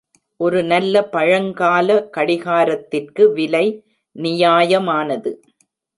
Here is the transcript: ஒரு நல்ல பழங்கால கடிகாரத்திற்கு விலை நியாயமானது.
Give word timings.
ஒரு 0.39 0.59
நல்ல 0.63 1.03
பழங்கால 1.07 1.87
கடிகாரத்திற்கு 2.17 3.25
விலை 3.33 3.65
நியாயமானது. 4.15 5.33